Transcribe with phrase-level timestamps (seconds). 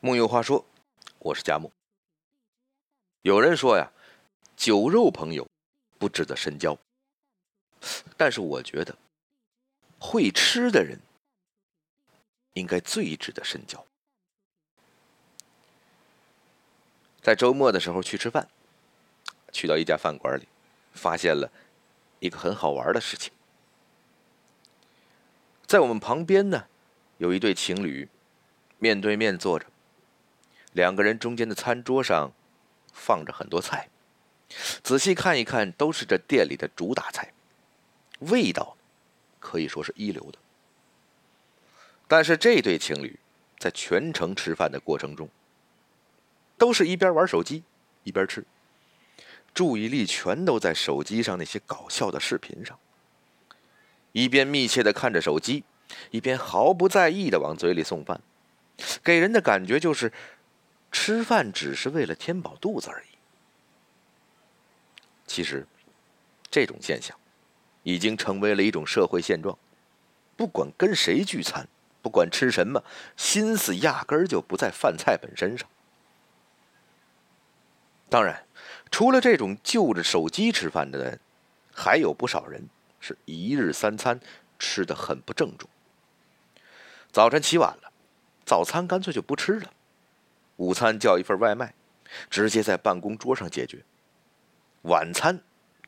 [0.00, 0.64] 木有话说，
[1.18, 1.72] 我是佳木。
[3.22, 3.90] 有人说呀，
[4.54, 5.48] 酒肉朋友
[5.98, 6.78] 不值得深交，
[8.16, 8.96] 但是我觉得
[9.98, 11.00] 会吃的人
[12.52, 13.84] 应该最值得深交。
[17.22, 18.48] 在周末的时候去吃饭，
[19.50, 20.46] 去到一家饭馆里，
[20.92, 21.50] 发现了
[22.20, 23.32] 一个很好玩的事情。
[25.66, 26.68] 在我们旁边呢，
[27.16, 28.08] 有一对情侣
[28.78, 29.66] 面对面坐着。
[30.76, 32.30] 两个人中间的餐桌上
[32.92, 33.88] 放着很多菜，
[34.82, 37.32] 仔细看一看，都是这店里的主打菜，
[38.18, 38.76] 味道
[39.40, 40.38] 可以说是一流的。
[42.06, 43.18] 但是这对情侣
[43.58, 45.30] 在全程吃饭的过程中，
[46.58, 47.64] 都是一边玩手机
[48.04, 48.44] 一边吃，
[49.54, 52.78] 注意力全都在手机上那些搞笑的视频上，
[54.12, 55.64] 一边密切的看着手机，
[56.10, 58.20] 一边毫不在意的往嘴里送饭，
[59.02, 60.12] 给人的感觉就是。
[60.98, 63.18] 吃饭只是为了填饱肚子而已。
[65.26, 65.66] 其实，
[66.50, 67.14] 这种现象
[67.82, 69.58] 已经成为了一种社会现状。
[70.38, 71.68] 不管跟谁聚餐，
[72.00, 72.82] 不管吃什么，
[73.14, 75.68] 心思压根儿就不在饭菜本身上。
[78.08, 78.46] 当然，
[78.90, 81.20] 除了这种就着手机吃饭的人，
[81.74, 84.18] 还有不少人是一日三餐
[84.58, 85.68] 吃的很不郑重。
[87.12, 87.92] 早晨起晚了，
[88.46, 89.70] 早餐干脆就不吃了。
[90.56, 91.74] 午餐叫一份外卖，
[92.30, 93.84] 直接在办公桌上解决。
[94.82, 95.38] 晚餐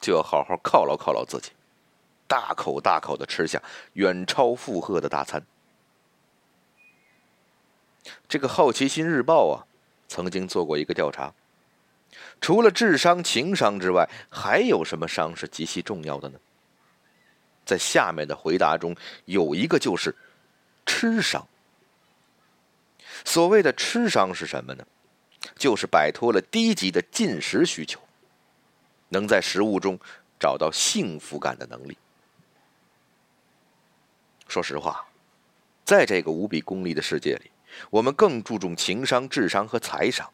[0.01, 1.53] 就要好好犒劳犒劳自己，
[2.27, 3.63] 大口大口的吃下
[3.95, 5.43] 远超负荷的大餐。
[8.29, 9.67] 这个《好奇心日报》啊，
[10.09, 11.33] 曾经做过一个调查，
[12.41, 16.39] 除了智商、情商之外，还有什么商是极其重要的呢？
[17.65, 18.97] 在下面的回答中
[19.27, 20.15] 有一个就是
[20.87, 21.47] 吃商。
[23.25, 24.87] 所谓的吃商是什么呢？
[25.57, 28.01] 就是摆脱了低级的进食需求，
[29.11, 29.99] 能在食物中
[30.39, 31.97] 找到幸福感的能力。
[34.49, 35.09] 说实话，
[35.85, 37.51] 在这个无比功利的世界里，
[37.91, 40.29] 我们更注重情商、智商和财商。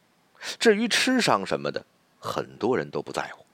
[0.59, 1.85] 至于吃商什么的，
[2.19, 3.45] 很多人都不在乎。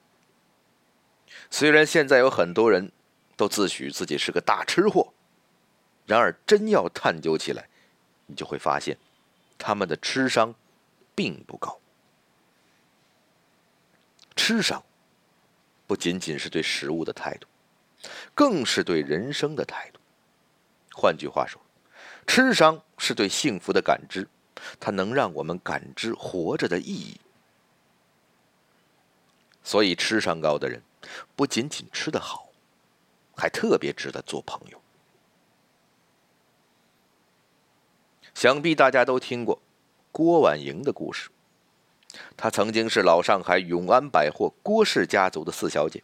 [1.50, 2.90] 虽然现在有很多人
[3.36, 5.12] 都自诩自己是个大吃货，
[6.06, 7.68] 然而真要探究起来，
[8.26, 8.96] 你就会发现。
[9.58, 10.54] 他们的吃商
[11.14, 11.78] 并不高。
[14.34, 14.82] 吃商
[15.86, 17.46] 不仅仅是对食物的态度，
[18.34, 20.00] 更是对人生的态度。
[20.94, 21.60] 换句话说，
[22.26, 24.28] 吃商是对幸福的感知，
[24.80, 27.20] 它能让我们感知活着的意义。
[29.62, 30.82] 所以，吃商高的人
[31.36, 32.48] 不仅仅吃得好，
[33.36, 34.81] 还特别值得做朋友。
[38.34, 39.60] 想必大家都听过
[40.10, 41.30] 郭婉莹的故事。
[42.36, 46.02] 她曾经是老上海永安百货郭氏家族的四小姐，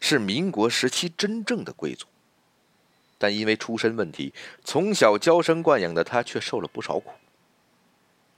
[0.00, 2.06] 是民国时期真正的贵族。
[3.18, 4.32] 但因为出身问题，
[4.64, 7.12] 从小娇生惯养的她却受了不少苦。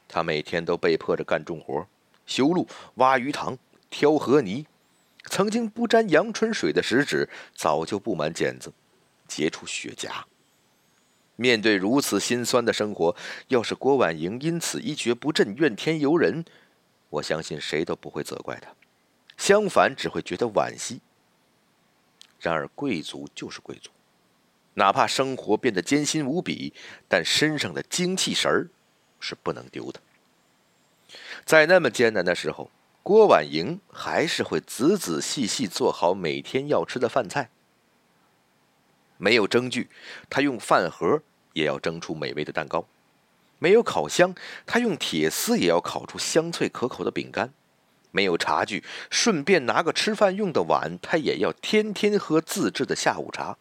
[0.07, 1.87] 她每天都被迫着干重活，
[2.27, 3.59] 修路、挖鱼塘、
[3.91, 4.67] 挑河泥，
[5.25, 8.73] 曾经不沾阳春水的食指早就布满茧子，
[9.27, 10.23] 结出血痂。
[11.37, 13.17] 面对如此心酸的生活，
[13.49, 16.45] 要是郭婉莹因此一蹶不振、怨天尤人，
[17.11, 18.69] 我相信谁都不会责怪她，
[19.37, 21.01] 相反只会觉得惋惜。
[22.41, 23.91] 然而贵族就是贵族，
[24.75, 26.73] 哪怕生活变得艰辛无比，
[27.09, 28.69] 但身上的精气神儿
[29.19, 30.01] 是不能丢的。
[31.45, 32.71] 在那么艰难的时候，
[33.03, 37.51] 郭婉莹还是会仔仔细细做好每天要吃的饭菜。
[39.17, 39.89] 没有蒸具，
[40.29, 42.87] 他用饭盒也要蒸出美味的蛋糕；
[43.59, 44.35] 没有烤箱，
[44.67, 47.49] 他用铁丝也要烤出香脆可口的饼干；
[48.11, 53.57] 没有茶具，顺便拿个吃饭用的碗，他也要天天喝自制的下午茶。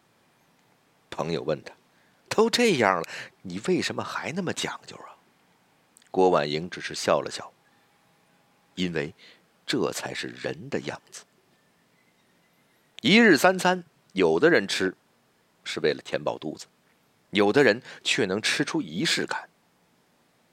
[1.10, 1.72] 朋友问他
[2.28, 3.08] ：“都这样了，
[3.42, 5.14] 你为什么还那么讲究啊？”
[6.10, 7.52] 郭婉莹只是笑了笑，
[8.74, 9.14] 因为
[9.64, 11.24] 这才是人的样子。
[13.00, 14.96] 一日三餐，有的人吃。
[15.64, 16.66] 是为了填饱肚子，
[17.30, 19.48] 有的人却能吃出仪式感。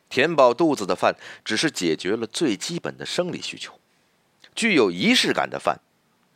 [0.09, 1.15] 填饱肚子的饭
[1.45, 3.79] 只是解决了最基本的生理需求，
[4.53, 5.79] 具有仪式感的饭，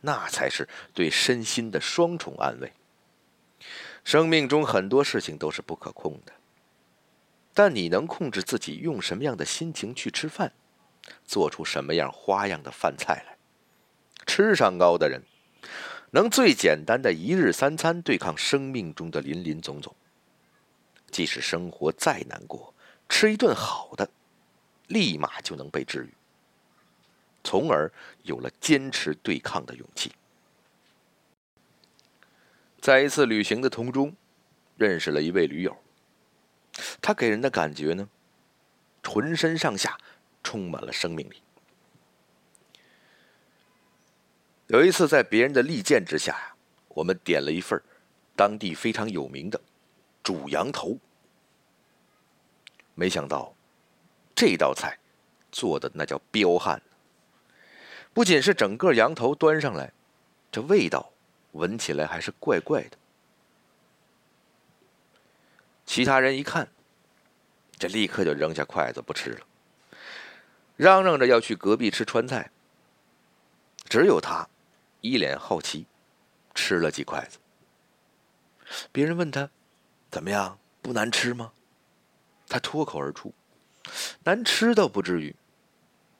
[0.00, 2.72] 那才是对身心的双重安慰。
[4.02, 6.32] 生命中很多事情都是不可控的，
[7.52, 10.52] 但你能控制自己用什么样的心情去吃饭，
[11.24, 13.36] 做出什么样花样的饭菜来。
[14.26, 15.22] 吃上高的人。
[16.16, 19.94] 能最简单的一日三餐对抗生命中的林林总总，
[21.10, 22.72] 即使生活再难过，
[23.06, 24.08] 吃一顿好的，
[24.86, 26.14] 立马就能被治愈，
[27.44, 27.92] 从而
[28.22, 30.10] 有了坚持对抗的勇气。
[32.80, 34.16] 在一次旅行的途中，
[34.78, 35.76] 认识了一位驴友，
[37.02, 38.08] 他给人的感觉呢，
[39.04, 39.98] 浑身上下
[40.42, 41.42] 充满了生命力。
[44.68, 46.54] 有一次，在别人的力荐之下呀，
[46.88, 47.80] 我们点了一份
[48.34, 49.60] 当地非常有名的
[50.24, 50.98] 煮羊头。
[52.94, 53.54] 没想到，
[54.34, 54.98] 这道菜
[55.52, 56.82] 做的那叫彪悍。
[58.12, 59.92] 不仅是整个羊头端上来，
[60.50, 61.12] 这味道
[61.52, 62.96] 闻起来还是怪怪的。
[65.84, 66.68] 其他人一看，
[67.78, 69.46] 这立刻就扔下筷子不吃了，
[70.74, 72.50] 嚷嚷着要去隔壁吃川菜。
[73.88, 74.48] 只有他。
[75.08, 75.86] 一脸好奇，
[76.54, 77.38] 吃了几筷子。
[78.90, 79.50] 别人问他
[80.10, 80.58] ：“怎么样？
[80.82, 81.52] 不难吃吗？”
[82.48, 83.32] 他脱口而出
[84.24, 85.34] ：“难吃倒不至于，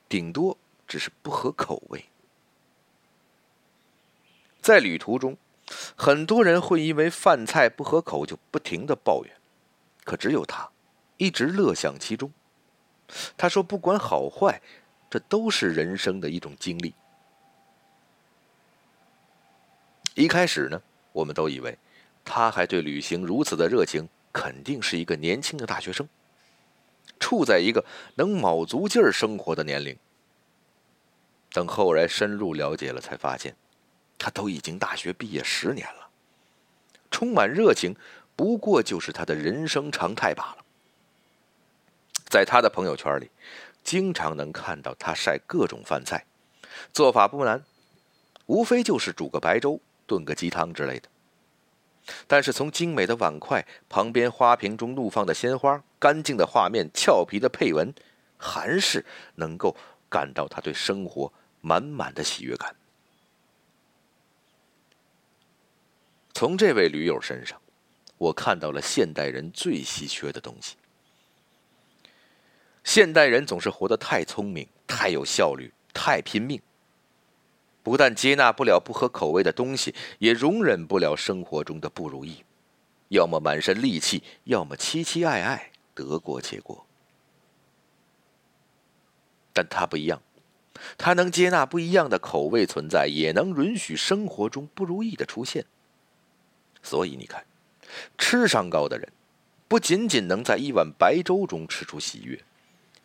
[0.08, 0.56] 顶多
[0.86, 2.04] 只是不合口味。”
[4.62, 5.36] 在旅途中，
[5.96, 9.32] 很多人会因为饭菜不合口就不停的抱怨，
[10.04, 10.70] 可只有他
[11.16, 12.32] 一直乐享其中。
[13.36, 14.60] 他说：“不管好坏，
[15.08, 16.94] 这都是人生的一种经历。”
[20.16, 20.80] 一开始呢，
[21.12, 21.76] 我们都以为
[22.24, 26.08] 他还对旅行如此的热情，肯定是一个年轻的大学生，
[27.20, 27.84] 处在一个
[28.14, 29.94] 能卯足劲儿生活的年龄。
[31.52, 33.54] 等后来深入了解了，才发现
[34.16, 36.08] 他都已经大学毕业十年了，
[37.10, 37.94] 充满热情，
[38.34, 40.64] 不过就是他的人生常态罢了。
[42.30, 43.30] 在他的朋友圈里，
[43.84, 46.24] 经常能看到他晒各种饭菜，
[46.94, 47.62] 做法不难，
[48.46, 49.78] 无非就是煮个白粥。
[50.06, 51.08] 炖个鸡汤之类的，
[52.26, 57.92] 但是从精美的碗筷旁边花瓶中怒放的鲜花、干净的画面、俏皮的配文，
[58.36, 59.04] 还是
[59.34, 59.76] 能够
[60.08, 62.74] 感到他对生活满满的喜悦感。
[66.32, 67.60] 从这位驴友身上，
[68.18, 70.76] 我看到了现代人最稀缺的东西。
[72.84, 76.60] 现代人总是活得太聪明、太有效率、太拼命。
[77.86, 82.42] 不但接纳不了不合口味的东西，也容忍不了生活中的不如意，
[83.10, 86.84] 要么满身戾气，要么期期爱爱，得过且过。
[89.52, 90.20] 但他不一样，
[90.98, 95.64] 他能接纳不一样的口味存在，也能允许生活中不如意的出现。
[96.82, 97.46] 所以你看，
[98.18, 99.08] 吃商高的人，
[99.68, 102.42] 不仅仅能在一碗白粥中吃出喜悦，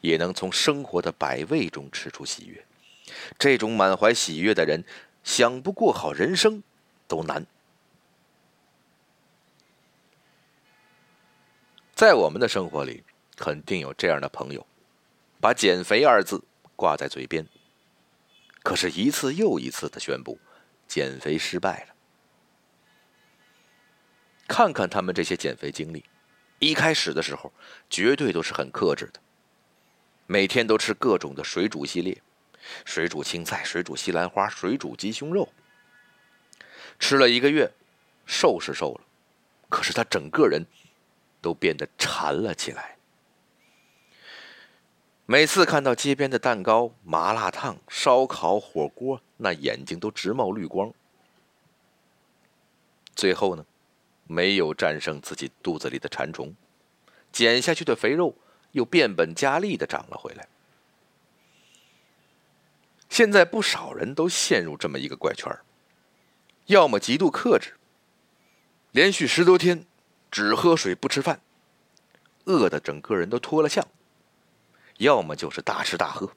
[0.02, 2.66] 也能从生活的百味中吃出喜悦。
[3.38, 4.84] 这种满怀喜悦的人，
[5.24, 6.64] 想不过好人生
[7.08, 7.46] 都难。
[11.94, 13.04] 在我们的生活里，
[13.36, 14.66] 肯定有这样的朋友，
[15.40, 16.44] 把“减肥”二字
[16.76, 17.46] 挂在嘴边，
[18.64, 20.40] 可是，一次又一次的宣布
[20.88, 21.96] 减肥失败了。
[24.48, 26.04] 看看他们这些减肥经历，
[26.60, 27.54] 一开始的时候，
[27.90, 29.20] 绝对都是很克制的，
[30.26, 32.22] 每天都吃各种的水煮系列。
[32.86, 35.48] 水煮青菜、水煮西兰花、水煮鸡胸肉，
[37.00, 37.72] 吃了一个月，
[38.26, 39.02] 瘦是瘦了，
[39.70, 40.66] 可是他整个人
[41.42, 42.98] 都变得馋了起来。
[45.26, 50.94] 每次看到街边的蛋糕、麻辣烫、烧烤、火锅，那眼睛都直冒绿光。
[53.16, 53.66] 最后呢，
[54.26, 56.54] 没有战胜自己肚子里的馋虫，
[57.32, 58.36] 减下去的肥肉
[58.72, 60.48] 又变本加厉的长了回来。
[63.12, 65.54] 现在不少人都陷入这么一个怪圈
[66.68, 67.74] 要么极度克制，
[68.92, 69.86] 连续十多天
[70.32, 71.42] 只喝水不吃饭，
[72.46, 73.84] 饿的整个人都脱了相；
[75.00, 76.32] 要么就是大吃大喝，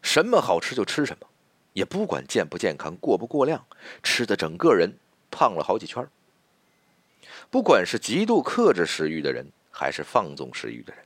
[0.00, 1.26] 什么好吃就吃什么，
[1.74, 3.66] 也不管健不健康、过不过量，
[4.02, 4.96] 吃的整个人
[5.30, 6.08] 胖了好几圈
[7.50, 11.04] 不管是极度克制食欲的人，还是放纵食欲的人，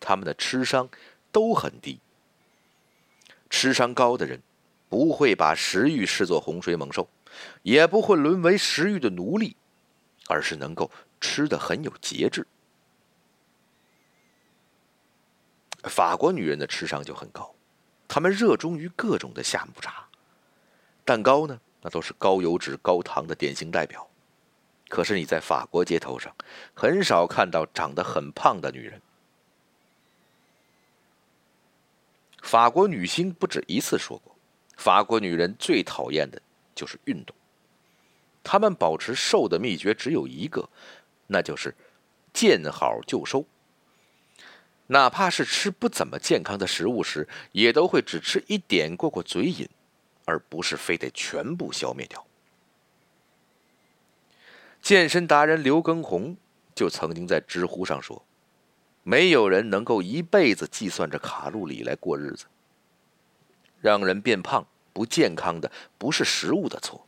[0.00, 0.88] 他们的吃商
[1.30, 2.00] 都很低。
[3.52, 4.42] 吃伤高的人，
[4.88, 7.06] 不会把食欲视作洪水猛兽，
[7.62, 9.54] 也不会沦为食欲的奴隶，
[10.26, 10.90] 而是能够
[11.20, 12.46] 吃的很有节制。
[15.84, 17.54] 法国女人的吃商就很高，
[18.08, 20.08] 她们热衷于各种的下午茶，
[21.04, 24.08] 蛋糕呢，那都是高油脂、高糖的典型代表。
[24.88, 26.34] 可是你在法国街头上，
[26.74, 29.00] 很少看到长得很胖的女人。
[32.42, 34.36] 法国女星不止一次说过，
[34.76, 36.42] 法国女人最讨厌的
[36.74, 37.34] 就是运动。
[38.44, 40.68] 她们保持瘦的秘诀只有一个，
[41.28, 41.74] 那就是
[42.34, 43.46] 见好就收。
[44.88, 49.66] 哪怕是吃不怎么健康的食物时，也都会只吃一点过过嘴瘾，
[50.26, 52.26] 而不是非得全部消灭掉。
[54.82, 56.36] 健身达人刘畊宏
[56.74, 58.22] 就曾经在知乎上说
[59.02, 62.46] ：“没有人能够一辈子计算着卡路里来过日子。
[63.80, 67.06] 让人变胖不健康的不是食物的错，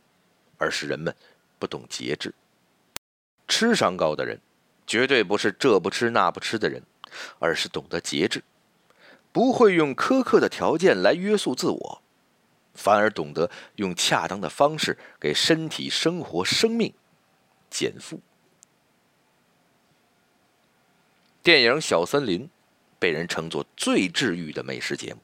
[0.57, 1.15] 而是人们
[1.57, 2.33] 不懂节制。
[3.47, 4.41] 吃伤高的人，
[4.85, 6.83] 绝对不是这不吃那不吃的人，
[7.39, 8.43] 而是懂得节制，
[9.31, 12.01] 不会用苛刻的条件来约束自我，
[12.73, 16.93] 反而懂得用恰当的方式给身体、生活、生命。”
[17.69, 18.19] 减负。
[21.45, 22.47] 电影《小森林》
[22.97, 25.19] 被人称作最治愈的美食节目。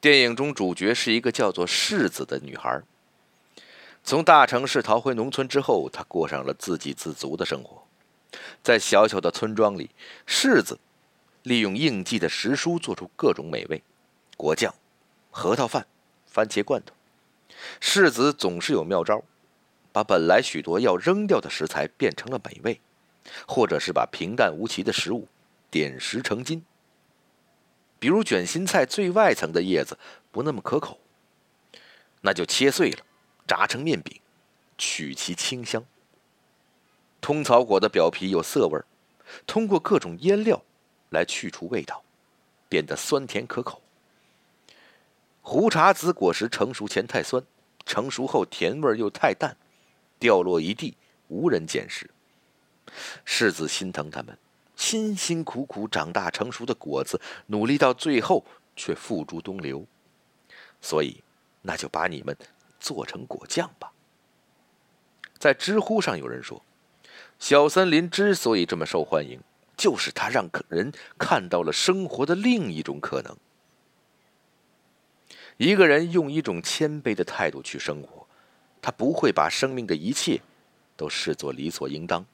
[0.00, 2.80] 电影中主角是一个叫做世子的女孩。
[4.04, 7.82] 从大城市逃回农村之后，她过上了自给自足的生活。
[8.62, 9.90] 在小小的村庄里，
[10.24, 10.78] 世子
[11.42, 13.82] 利用应季的时蔬做出各种美味：
[14.36, 14.72] 果酱、
[15.32, 15.84] 核桃饭、
[16.26, 16.94] 番茄罐头。
[17.80, 19.24] 世子总是有妙招。
[19.90, 22.80] 把本来许多要扔掉的食材变成了美味，
[23.46, 25.28] 或者是把平淡无奇的食物
[25.70, 26.64] 点石成金。
[27.98, 29.96] 比如卷心菜最外层的叶子
[30.30, 30.98] 不那么可口，
[32.20, 32.98] 那就切碎了，
[33.46, 34.20] 炸成面饼，
[34.76, 35.84] 取其清香。
[37.20, 38.80] 通草果的表皮有涩味
[39.46, 40.64] 通过各种腌料
[41.10, 42.02] 来去除味道，
[42.68, 43.80] 变得酸甜可口。
[45.40, 47.44] 胡茶籽果实成熟前太酸，
[47.86, 49.56] 成熟后甜味又太淡。
[50.18, 50.96] 掉落一地，
[51.28, 52.10] 无人捡拾。
[53.24, 54.36] 世子心疼他们，
[54.76, 58.44] 辛辛苦苦长大成熟的果子，努力到最后
[58.76, 59.86] 却付诸东流。
[60.80, 61.22] 所以，
[61.62, 62.36] 那就把你们
[62.80, 63.92] 做成果酱吧。
[65.38, 66.62] 在知乎上有人说，
[67.38, 69.40] 小森林之所以这么受欢迎，
[69.76, 73.36] 就是它让人看到了生活的另一种可能。
[75.56, 78.26] 一个人用一种谦卑的态度去生活。
[78.84, 80.40] 他不会把生命的一切
[80.96, 82.26] 都视作理所应当，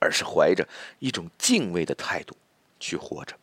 [0.00, 0.66] 而是怀着
[0.98, 2.36] 一种敬畏的态度
[2.80, 3.36] 去活着。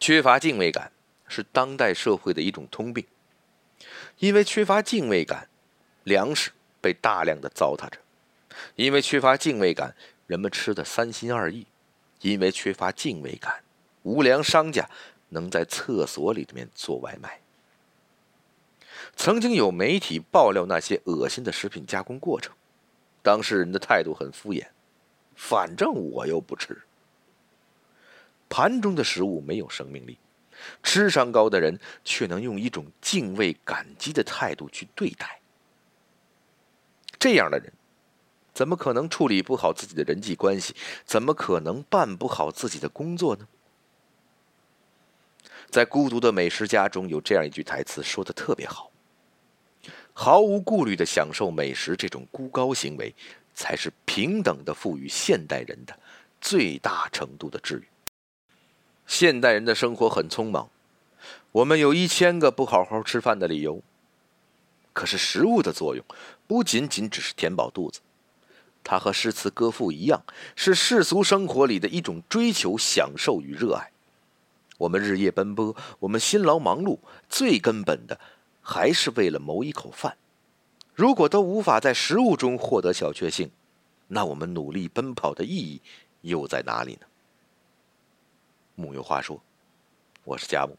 [0.00, 0.92] 缺乏敬畏感
[1.28, 3.04] 是当代社会的一种通病，
[4.18, 5.48] 因为缺乏敬畏感，
[6.04, 7.98] 粮食被大量的糟蹋着；
[8.76, 9.94] 因为缺乏敬畏感，
[10.26, 11.64] 人们吃的三心二意；
[12.20, 13.64] 因为缺乏敬畏感，
[14.02, 14.88] 无良商家
[15.30, 17.40] 能在厕所里面做外卖。
[19.16, 22.54] 曾经有媒体爆料那些恶心的食品加工过程，
[23.26, 24.64] 当事人的态度很敷衍，
[25.34, 26.80] 反正我又不吃。
[28.48, 30.16] 盘中的食物没有生命力，
[30.80, 35.40] 吃上高的人却能用一种敬畏、感激的态度去对待。
[37.18, 37.72] 这样的人，
[38.54, 40.76] 怎么可能处理不好自己的人际关系？
[41.04, 43.48] 怎么可能办不好自己的工作呢？
[45.68, 48.92] 在《孤独的美食家》中有这样一句台词，说的特别好。
[50.18, 53.14] 毫无顾虑的享受美食，这种孤高行为，
[53.52, 55.94] 才是平等的赋予现代人的
[56.40, 57.84] 最大程度的治愈。
[59.06, 60.70] 现代人的生活很匆忙，
[61.52, 63.82] 我们有一千个不好好吃饭的理由。
[64.94, 66.02] 可是食物的作用
[66.46, 68.00] 不仅仅只是填饱肚子，
[68.82, 70.24] 它和诗词歌赋一样，
[70.56, 73.92] 是世俗生活里的一种追求、享受与热爱。
[74.78, 78.18] 我们日夜奔波，我们辛劳忙碌，最根本的。
[78.68, 80.18] 还是为了谋一口饭，
[80.92, 83.48] 如果都无法在食物中获得小确幸，
[84.08, 85.80] 那我们努力奔跑的意义
[86.22, 87.06] 又在哪里呢？
[88.74, 89.40] 木有话说，
[90.24, 90.76] 我是佳木，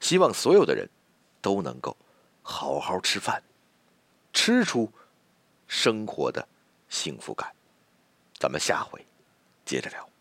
[0.00, 0.88] 希望所有的人
[1.42, 1.94] 都能够
[2.40, 3.42] 好好吃饭，
[4.32, 4.90] 吃出
[5.68, 6.48] 生活的
[6.88, 7.54] 幸福感。
[8.38, 9.04] 咱们下回
[9.66, 10.11] 接着聊。